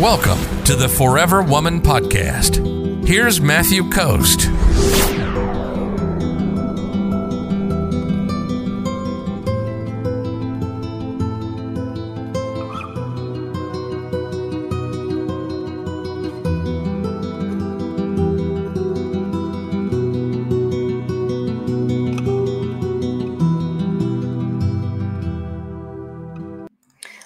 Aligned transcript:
Welcome 0.00 0.64
to 0.64 0.76
the 0.76 0.88
Forever 0.88 1.42
Woman 1.42 1.82
Podcast. 1.82 3.06
Here's 3.06 3.38
Matthew 3.38 3.90
Coast. 3.90 4.48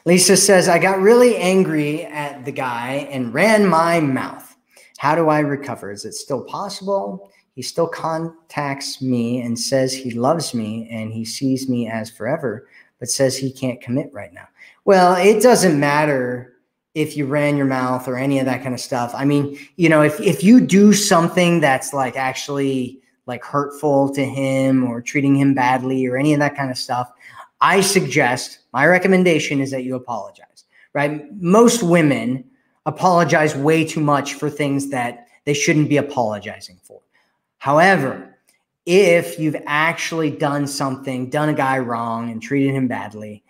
Lisa 0.07 0.37
says, 0.37 0.69
I 0.69 0.79
got 0.79 1.01
really 1.01 1.37
angry 1.37 2.05
at 2.35 2.45
the 2.45 2.53
guy 2.53 3.09
and 3.11 3.33
ran 3.33 3.67
my 3.67 4.01
mouth. 4.01 4.57
How 4.99 5.15
do 5.15 5.29
I 5.29 5.41
recover? 5.41 5.91
Is 5.91 6.05
it 6.05 6.15
still 6.15 6.43
possible? 6.43 7.31
He 7.55 7.63
still 7.63 7.87
contacts 7.87 9.01
me 9.01 9.41
and 9.41 9.59
says 9.59 9.95
he 9.95 10.11
loves 10.11 10.55
me 10.55 10.89
and 10.91 11.13
he 11.13 11.25
sees 11.25 11.69
me 11.69 11.89
as 11.89 12.11
forever, 12.11 12.69
but 12.99 13.09
says 13.09 13.37
he 13.37 13.53
can't 13.53 13.81
commit 13.81 14.11
right 14.13 14.33
now. 14.33 14.49
Well, 14.85 15.15
it 15.17 15.43
doesn't 15.43 15.79
matter 15.79 16.55
if 16.95 17.17
you 17.17 17.27
ran 17.27 17.57
your 17.57 17.67
mouth 17.67 18.07
or 18.07 18.17
any 18.17 18.39
of 18.39 18.47
that 18.47 18.63
kind 18.63 18.75
of 18.75 18.81
stuff. 18.81 19.13
I 19.15 19.25
mean, 19.25 19.59
you 19.77 19.89
know, 19.89 20.03
if, 20.03 20.21
if 20.21 20.45
you 20.45 20.61
do 20.61 20.93
something 20.93 21.61
that's 21.61 21.93
like 21.93 22.17
actually 22.17 23.01
like 23.27 23.45
hurtful 23.45 24.13
to 24.15 24.25
him 24.25 24.85
or 24.85 25.01
treating 25.01 25.35
him 25.35 25.55
badly 25.55 26.07
or 26.07 26.17
any 26.17 26.35
of 26.35 26.41
that 26.41 26.57
kind 26.57 26.71
of 26.71 26.79
stuff, 26.79 27.11
I 27.61 27.81
suggest 27.81 28.61
my 28.73 28.87
recommendation 28.87 29.61
is 29.61 29.71
that 29.71 29.85
you 29.85 29.97
apologize, 29.97 30.54
right? 30.95 31.31
Most 31.41 31.83
women 31.83 32.45
apologize 32.87 33.55
way 33.55 33.85
too 33.85 34.01
much 34.01 34.35
for 34.35 34.49
things 34.49 34.91
that 34.91 35.27
they 35.45 35.55
shouldn't 35.55 35.89
be 35.89 35.97
apologizing 35.97 36.79
for. 36.83 37.01
However, 37.59 38.37
if 38.87 39.39
you've 39.39 39.57
actually 39.67 40.31
done 40.31 40.67
something, 40.67 41.31
done 41.31 41.49
a 41.49 41.55
guy 41.55 41.79
wrong 41.79 42.31
and 42.31 42.43
treated 42.43 42.75
him 42.75 42.89
badly, 42.89 43.43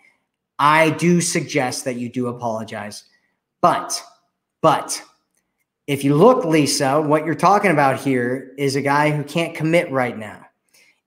I 0.57 0.91
do 0.91 1.19
suggest 1.19 1.83
that 1.85 1.95
you 1.95 2.09
do 2.09 2.27
apologize. 2.27 3.03
But, 3.61 4.01
but, 4.61 5.01
if 5.87 6.03
you 6.03 6.15
look, 6.15 6.45
Lisa, 6.45 7.01
what 7.01 7.25
you're 7.25 7.35
talking 7.35 7.71
about 7.71 7.99
here 7.99 8.53
is 8.57 8.75
a 8.75 8.81
guy 8.81 9.11
who 9.11 9.23
can't 9.23 9.55
commit 9.55 9.91
right 9.91 10.17
now. 10.17 10.45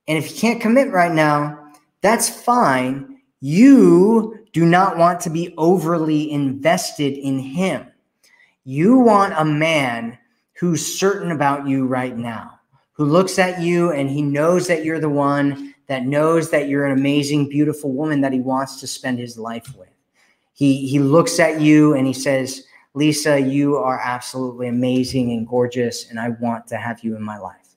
And 0.07 0.19
if 0.19 0.27
he 0.27 0.39
can't 0.39 0.61
commit 0.61 0.93
right 0.93 1.13
now, 1.13 1.73
that's 2.01 2.29
fine. 2.29 3.21
You 3.41 4.47
do 4.59 4.67
not 4.67 4.97
want 4.97 5.21
to 5.21 5.31
be 5.31 5.55
overly 5.57 6.33
invested 6.33 7.17
in 7.17 7.39
him. 7.39 7.87
You 8.65 8.99
want 8.99 9.35
a 9.37 9.45
man 9.45 10.19
who's 10.59 10.99
certain 10.99 11.31
about 11.31 11.69
you 11.69 11.87
right 11.87 12.17
now, 12.17 12.59
who 12.91 13.05
looks 13.05 13.39
at 13.39 13.63
you 13.63 13.93
and 13.93 14.11
he 14.11 14.21
knows 14.21 14.67
that 14.67 14.85
you're 14.85 14.99
the 14.99 15.09
one, 15.09 15.77
that 15.87 16.07
knows 16.07 16.51
that 16.51 16.69
you're 16.69 16.87
an 16.87 16.99
amazing, 16.99 17.49
beautiful 17.49 17.93
woman 17.93 18.21
that 18.23 18.33
he 18.33 18.41
wants 18.41 18.81
to 18.81 18.89
spend 18.89 19.21
his 19.21 19.39
life 19.39 19.77
with. 19.77 19.95
He, 20.55 20.89
he 20.89 20.99
looks 20.99 21.39
at 21.39 21.61
you 21.61 21.95
and 21.95 22.05
he 22.05 22.13
says, 22.13 22.65
Lisa, 22.95 23.41
you 23.41 23.77
are 23.77 24.01
absolutely 24.03 24.67
amazing 24.67 25.31
and 25.31 25.47
gorgeous, 25.47 26.11
and 26.11 26.19
I 26.19 26.31
want 26.31 26.67
to 26.67 26.79
have 26.79 27.05
you 27.05 27.15
in 27.15 27.23
my 27.23 27.39
life. 27.39 27.77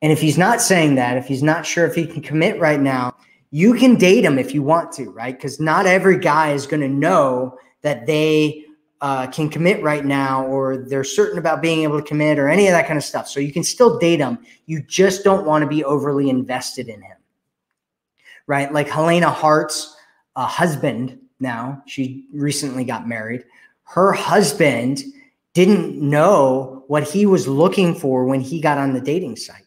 And 0.00 0.12
if 0.12 0.20
he's 0.20 0.38
not 0.38 0.62
saying 0.62 0.94
that, 0.94 1.16
if 1.16 1.26
he's 1.26 1.42
not 1.42 1.66
sure 1.66 1.86
if 1.86 1.96
he 1.96 2.06
can 2.06 2.22
commit 2.22 2.60
right 2.60 2.80
now, 2.80 3.16
you 3.50 3.74
can 3.74 3.96
date 3.96 4.22
them 4.22 4.38
if 4.38 4.52
you 4.54 4.62
want 4.62 4.92
to, 4.92 5.10
right? 5.10 5.36
Because 5.36 5.60
not 5.60 5.86
every 5.86 6.18
guy 6.18 6.52
is 6.52 6.66
going 6.66 6.80
to 6.80 6.88
know 6.88 7.58
that 7.82 8.06
they 8.06 8.64
uh, 9.00 9.26
can 9.26 9.48
commit 9.48 9.82
right 9.82 10.04
now 10.04 10.46
or 10.46 10.78
they're 10.78 11.04
certain 11.04 11.38
about 11.38 11.60
being 11.60 11.82
able 11.82 12.00
to 12.00 12.06
commit 12.06 12.38
or 12.38 12.48
any 12.48 12.66
of 12.66 12.72
that 12.72 12.86
kind 12.86 12.96
of 12.96 13.04
stuff. 13.04 13.28
So 13.28 13.38
you 13.38 13.52
can 13.52 13.62
still 13.62 13.98
date 13.98 14.18
him. 14.18 14.38
You 14.66 14.82
just 14.82 15.24
don't 15.24 15.46
want 15.46 15.62
to 15.62 15.68
be 15.68 15.84
overly 15.84 16.30
invested 16.30 16.88
in 16.88 17.02
him, 17.02 17.16
right? 18.46 18.72
Like 18.72 18.88
Helena 18.88 19.30
Hart's 19.30 19.94
uh, 20.36 20.46
husband 20.46 21.18
now, 21.40 21.82
she 21.86 22.26
recently 22.32 22.84
got 22.84 23.06
married. 23.06 23.44
Her 23.84 24.12
husband 24.12 25.02
didn't 25.52 26.00
know 26.00 26.84
what 26.88 27.04
he 27.04 27.26
was 27.26 27.46
looking 27.46 27.94
for 27.94 28.24
when 28.24 28.40
he 28.40 28.60
got 28.60 28.78
on 28.78 28.94
the 28.94 29.00
dating 29.00 29.36
site. 29.36 29.64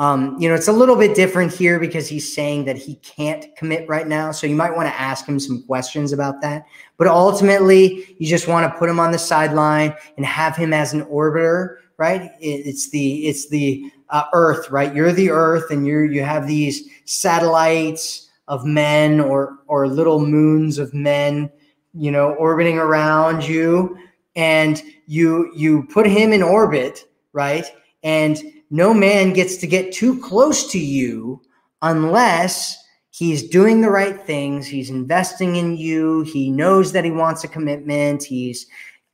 Um, 0.00 0.36
you 0.40 0.48
know, 0.48 0.56
it's 0.56 0.66
a 0.66 0.72
little 0.72 0.96
bit 0.96 1.14
different 1.14 1.52
here 1.52 1.78
because 1.78 2.08
he's 2.08 2.34
saying 2.34 2.64
that 2.64 2.76
he 2.76 2.96
can't 2.96 3.46
commit 3.56 3.88
right 3.88 4.08
now. 4.08 4.32
So 4.32 4.46
you 4.46 4.56
might 4.56 4.74
want 4.74 4.88
to 4.88 5.00
ask 5.00 5.24
him 5.24 5.38
some 5.38 5.62
questions 5.62 6.12
about 6.12 6.40
that. 6.42 6.66
But 6.96 7.06
ultimately, 7.06 8.16
you 8.18 8.26
just 8.26 8.48
want 8.48 8.70
to 8.70 8.78
put 8.78 8.88
him 8.90 8.98
on 8.98 9.12
the 9.12 9.18
sideline 9.18 9.94
and 10.16 10.26
have 10.26 10.56
him 10.56 10.72
as 10.72 10.94
an 10.94 11.04
orbiter, 11.04 11.76
right? 11.96 12.32
It's 12.40 12.90
the 12.90 13.26
it's 13.26 13.48
the 13.48 13.88
uh, 14.10 14.24
Earth, 14.32 14.68
right? 14.70 14.92
You're 14.92 15.12
the 15.12 15.30
Earth, 15.30 15.70
and 15.70 15.86
you're 15.86 16.04
you 16.04 16.24
have 16.24 16.48
these 16.48 16.88
satellites 17.04 18.30
of 18.48 18.64
men 18.64 19.20
or 19.20 19.58
or 19.68 19.86
little 19.86 20.20
moons 20.20 20.78
of 20.78 20.92
men, 20.92 21.50
you 21.92 22.10
know, 22.10 22.34
orbiting 22.34 22.78
around 22.78 23.46
you, 23.46 23.96
and 24.34 24.82
you 25.06 25.52
you 25.54 25.84
put 25.84 26.06
him 26.06 26.32
in 26.32 26.42
orbit, 26.42 27.06
right? 27.32 27.70
And 28.02 28.42
no 28.70 28.92
man 28.94 29.32
gets 29.32 29.56
to 29.56 29.66
get 29.66 29.92
too 29.92 30.20
close 30.20 30.70
to 30.70 30.78
you 30.78 31.40
unless 31.82 32.76
he's 33.10 33.48
doing 33.48 33.80
the 33.80 33.90
right 33.90 34.20
things 34.22 34.66
he's 34.66 34.90
investing 34.90 35.56
in 35.56 35.76
you 35.76 36.22
he 36.22 36.50
knows 36.50 36.92
that 36.92 37.04
he 37.04 37.10
wants 37.10 37.44
a 37.44 37.48
commitment 37.48 38.22
he's 38.22 38.66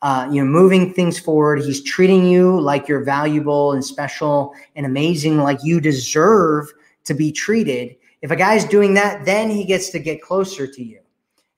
uh, 0.02 0.26
you 0.32 0.42
know 0.42 0.50
moving 0.50 0.94
things 0.94 1.18
forward 1.18 1.60
he's 1.60 1.82
treating 1.82 2.26
you 2.26 2.58
like 2.60 2.88
you're 2.88 3.04
valuable 3.04 3.72
and 3.72 3.84
special 3.84 4.54
and 4.76 4.86
amazing 4.86 5.38
like 5.38 5.58
you 5.62 5.80
deserve 5.80 6.72
to 7.04 7.14
be 7.14 7.32
treated. 7.32 7.96
If 8.22 8.30
a 8.30 8.36
guy's 8.36 8.64
doing 8.64 8.94
that 8.94 9.24
then 9.24 9.50
he 9.50 9.64
gets 9.64 9.90
to 9.90 9.98
get 9.98 10.22
closer 10.22 10.66
to 10.66 10.82
you. 10.82 11.00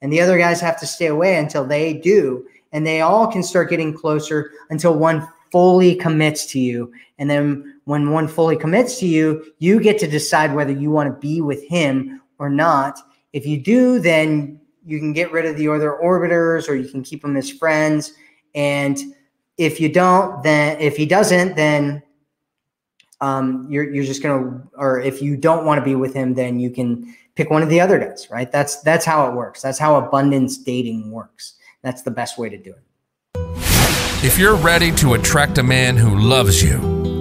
And 0.00 0.12
the 0.12 0.20
other 0.20 0.38
guys 0.38 0.60
have 0.60 0.80
to 0.80 0.86
stay 0.86 1.06
away 1.06 1.36
until 1.36 1.64
they 1.64 1.94
do. 1.94 2.46
And 2.72 2.86
they 2.86 3.02
all 3.02 3.30
can 3.30 3.42
start 3.42 3.70
getting 3.70 3.94
closer 3.94 4.52
until 4.70 4.98
one 4.98 5.28
fully 5.50 5.94
commits 5.94 6.46
to 6.46 6.58
you. 6.58 6.92
And 7.18 7.28
then 7.28 7.71
when 7.84 8.10
one 8.10 8.28
fully 8.28 8.56
commits 8.56 8.98
to 9.00 9.06
you, 9.06 9.44
you 9.58 9.80
get 9.80 9.98
to 9.98 10.06
decide 10.06 10.54
whether 10.54 10.72
you 10.72 10.90
want 10.90 11.08
to 11.08 11.20
be 11.20 11.40
with 11.40 11.66
him 11.66 12.20
or 12.38 12.48
not. 12.48 12.98
If 13.32 13.46
you 13.46 13.60
do, 13.60 13.98
then 13.98 14.60
you 14.84 14.98
can 14.98 15.12
get 15.12 15.32
rid 15.32 15.46
of 15.46 15.56
the 15.56 15.68
other 15.68 15.98
orbiters 16.02 16.68
or 16.68 16.74
you 16.74 16.88
can 16.88 17.02
keep 17.02 17.22
them 17.22 17.36
as 17.36 17.50
friends. 17.50 18.12
And 18.54 18.98
if 19.56 19.80
you 19.80 19.88
don't, 19.88 20.42
then 20.42 20.80
if 20.80 20.96
he 20.96 21.06
doesn't, 21.06 21.56
then 21.56 22.02
um, 23.20 23.66
you're 23.70 23.88
you're 23.92 24.04
just 24.04 24.22
gonna, 24.22 24.62
or 24.74 25.00
if 25.00 25.22
you 25.22 25.36
don't 25.36 25.64
want 25.64 25.78
to 25.78 25.84
be 25.84 25.94
with 25.94 26.12
him, 26.12 26.34
then 26.34 26.58
you 26.58 26.70
can 26.70 27.14
pick 27.36 27.50
one 27.50 27.62
of 27.62 27.68
the 27.68 27.80
other 27.80 27.98
guys, 27.98 28.28
right? 28.30 28.50
That's 28.50 28.80
that's 28.82 29.04
how 29.04 29.28
it 29.28 29.34
works. 29.34 29.62
That's 29.62 29.78
how 29.78 29.96
abundance 29.96 30.58
dating 30.58 31.10
works. 31.12 31.54
That's 31.82 32.02
the 32.02 32.10
best 32.10 32.36
way 32.36 32.48
to 32.48 32.58
do 32.58 32.70
it. 32.70 32.82
If 34.24 34.38
you're 34.38 34.56
ready 34.56 34.92
to 34.96 35.14
attract 35.14 35.58
a 35.58 35.62
man 35.62 35.96
who 35.96 36.16
loves 36.16 36.62
you 36.62 36.91